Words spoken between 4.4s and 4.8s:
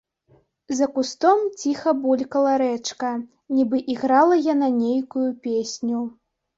яна